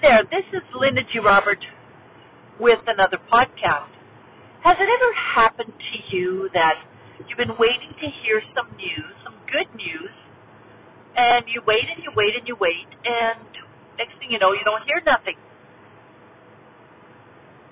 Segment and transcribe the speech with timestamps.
[0.00, 1.20] there, this is Linda G.
[1.20, 1.60] Robert
[2.56, 3.92] with another podcast.
[4.64, 6.80] Has it ever happened to you that
[7.28, 10.14] you've been waiting to hear some news, some good news,
[11.16, 13.44] and you wait and you wait and you wait, and
[14.00, 15.36] next thing you know, you don't hear nothing?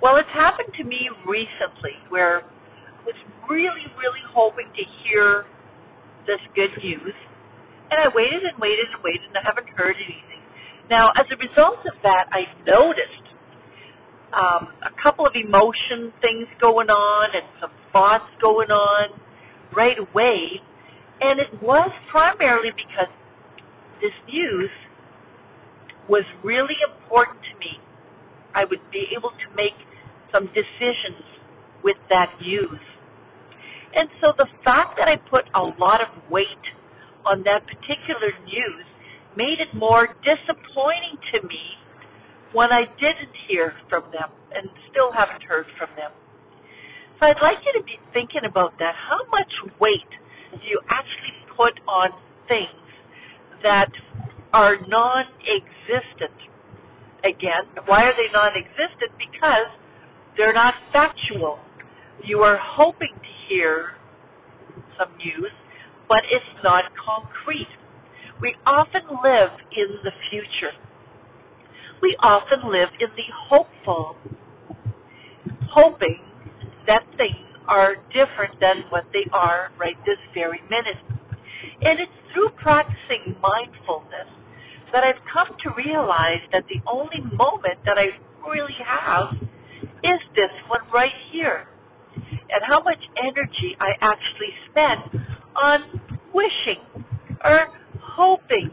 [0.05, 3.19] Well, it's happened to me recently where I was
[3.49, 5.49] really, really hoping to hear
[6.29, 7.17] this good news,
[7.89, 10.38] and I waited and waited and waited, and I haven't heard anything.
[10.91, 13.29] Now, as a result of that, I noticed
[14.33, 19.21] um, a couple of emotion things going on and some thoughts going on
[19.77, 20.65] right away,
[21.21, 23.13] and it was primarily because
[24.01, 24.71] this news
[26.09, 27.77] was really important to me.
[28.55, 29.77] I would be able to make
[30.33, 31.25] some decisions
[31.85, 32.81] with that news.
[33.95, 36.65] And so the fact that I put a lot of weight
[37.29, 38.89] on that particular news
[39.39, 41.79] made it more disappointing to me
[42.53, 46.11] when I didn't hear from them and still haven't heard from them.
[47.21, 48.99] So I'd like you to be thinking about that.
[48.99, 49.51] How much
[49.81, 50.11] weight
[50.51, 52.11] do you actually put on
[52.51, 52.83] things
[53.63, 53.91] that
[54.53, 56.35] are non existent?
[57.23, 59.15] Again, why are they non existent?
[59.19, 59.71] Because
[60.37, 61.59] they're not factual.
[62.25, 63.99] You are hoping to hear
[64.99, 65.53] some news,
[66.09, 67.71] but it's not concrete.
[68.41, 70.75] We often live in the future.
[72.01, 74.17] We often live in the hopeful,
[75.71, 76.21] hoping
[76.87, 81.03] that things are different than what they are right this very minute.
[81.83, 84.31] And it's through practicing mindfulness
[84.93, 88.15] that I've come to realize that the only moment that I
[88.49, 89.35] really have
[90.03, 91.67] is this one right here.
[92.15, 96.01] And how much energy I actually spend on
[96.33, 96.81] wishing
[97.45, 97.69] or
[98.01, 98.71] hoping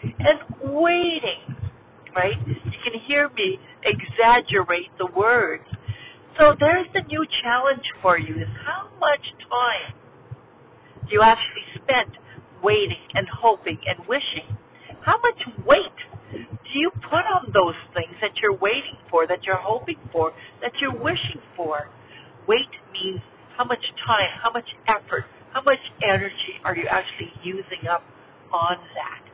[0.00, 0.38] and
[0.72, 1.56] waiting,
[2.16, 2.38] right?
[2.46, 2.80] You
[3.40, 5.64] me exaggerate the words.
[6.38, 9.96] So there's the new challenge for you is how much time
[11.08, 12.16] do you actually spend
[12.62, 14.46] waiting and hoping and wishing?
[15.04, 15.98] How much weight
[16.32, 20.72] do you put on those things that you're waiting for, that you're hoping for, that
[20.80, 21.88] you're wishing for?
[22.46, 23.20] Weight means
[23.56, 28.02] how much time, how much effort, how much energy are you actually using up
[28.52, 29.24] on that,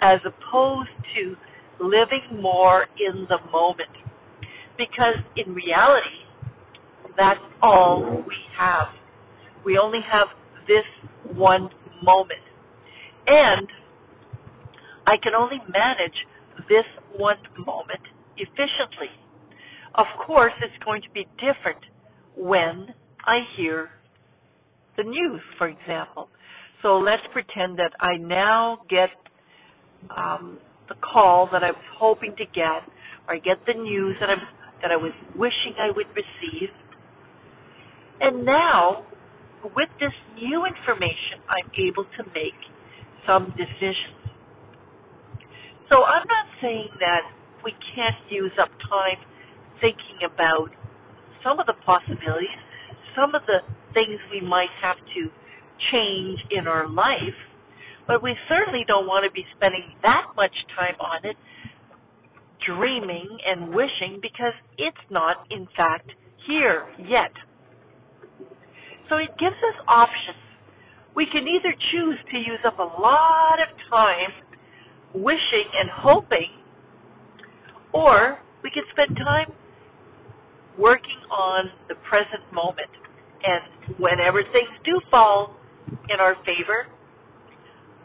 [0.00, 1.36] as opposed to
[1.80, 3.90] living more in the moment.
[4.78, 6.24] Because in reality,
[7.16, 8.88] that's all we have.
[9.64, 10.28] We only have
[10.66, 10.84] this
[11.36, 11.68] one
[12.02, 12.40] moment.
[13.26, 13.68] And
[15.06, 16.14] I can only manage
[16.68, 16.84] this
[17.16, 18.00] one moment
[18.36, 19.10] efficiently.
[19.94, 21.80] Of course, it's going to be different
[22.36, 22.94] when
[23.26, 23.90] I hear
[24.96, 26.28] the news, for example.
[26.82, 29.10] So let's pretend that I now get
[30.16, 30.58] um,
[30.90, 32.84] the call that I was hoping to get,
[33.26, 34.42] or I get the news that I'm
[34.82, 36.68] that I was wishing I would receive.
[38.20, 39.06] And now,
[39.76, 42.58] with this new information, I'm able to make
[43.26, 44.20] some decisions.
[45.88, 47.22] So I'm not saying that
[47.64, 49.20] we can't use up time
[49.80, 50.70] thinking about
[51.44, 52.60] some of the possibilities,
[53.16, 53.60] some of the
[53.92, 55.22] things we might have to
[55.92, 57.36] change in our life,
[58.10, 61.36] but we certainly don't want to be spending that much time on it
[62.66, 66.10] dreaming and wishing because it's not, in fact,
[66.44, 67.30] here yet.
[69.08, 70.42] So it gives us options.
[71.14, 74.34] We can either choose to use up a lot of time
[75.14, 76.50] wishing and hoping,
[77.94, 79.54] or we can spend time
[80.76, 82.90] working on the present moment.
[83.46, 85.54] And whenever things do fall
[86.10, 86.90] in our favor,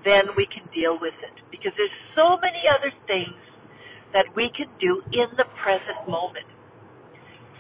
[0.06, 1.36] then we can deal with it.
[1.52, 3.38] Because there's so many other things
[4.14, 6.48] that we can do in the present moment.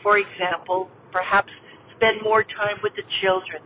[0.04, 1.52] For example, perhaps
[1.98, 3.64] spend more time with the children,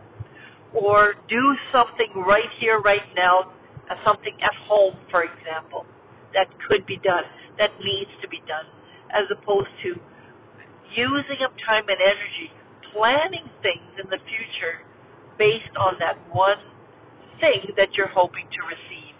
[0.74, 3.52] or do something right here, right now,
[3.90, 5.86] uh, something at home, for example,
[6.34, 7.26] that could be done,
[7.58, 8.66] that needs to be done,
[9.10, 9.98] as opposed to
[10.94, 12.50] using up time and energy
[12.94, 14.82] planning things in the future
[15.38, 16.58] based on that one
[17.40, 19.16] thing that you're hoping to receive.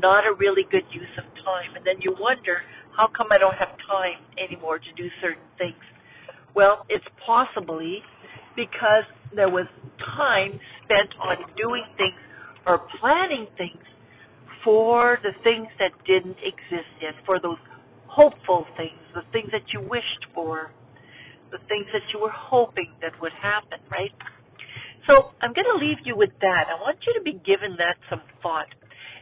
[0.00, 1.76] Not a really good use of time.
[1.76, 2.62] And then you wonder,
[2.96, 5.82] how come I don't have time anymore to do certain things?
[6.54, 8.02] Well, it's possibly
[8.56, 9.04] because
[9.34, 9.66] there was
[10.16, 12.18] time spent on doing things
[12.66, 13.82] or planning things
[14.64, 17.58] for the things that didn't exist yet, for those
[18.06, 20.72] hopeful things, the things that you wished for,
[21.50, 24.10] the things that you were hoping that would happen, right?
[25.08, 26.68] So I'm going to leave you with that.
[26.68, 28.68] I want you to be given that some thought.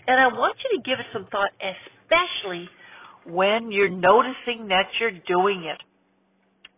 [0.06, 2.68] And I want you to give it some thought, especially
[3.24, 5.78] when you're noticing that you're doing it.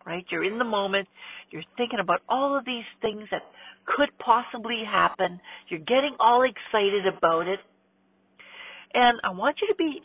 [0.05, 0.25] Right?
[0.31, 1.07] You're in the moment.
[1.49, 3.41] You're thinking about all of these things that
[3.85, 5.41] could possibly happen.
[5.69, 7.59] You're getting all excited about it.
[8.93, 10.01] And I want you to be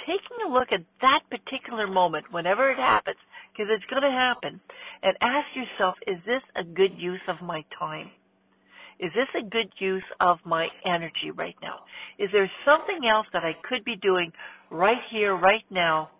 [0.00, 3.16] taking a look at that particular moment whenever it happens,
[3.54, 4.60] because it's going to happen,
[5.02, 8.10] and ask yourself, is this a good use of my time?
[8.98, 11.80] Is this a good use of my energy right now?
[12.18, 14.32] Is there something else that I could be doing
[14.70, 16.10] right here, right now,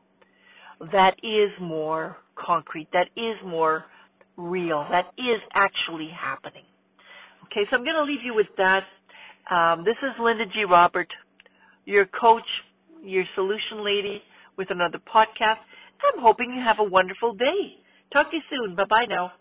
[0.92, 3.84] that is more concrete, that is more
[4.36, 6.64] real, that is actually happening?
[7.46, 8.82] Okay, so I'm going to leave you with that.
[9.54, 10.64] Um, this is Linda G.
[10.68, 11.08] Robert,
[11.84, 12.46] your coach,
[13.02, 14.22] your solution lady,
[14.56, 15.58] with another podcast.
[16.14, 17.78] I'm hoping you have a wonderful day.
[18.12, 18.76] Talk to you soon.
[18.76, 19.32] Bye bye now.